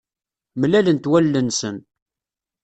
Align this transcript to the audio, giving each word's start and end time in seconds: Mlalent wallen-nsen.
Mlalent 0.61 1.09
wallen-nsen. 1.11 1.77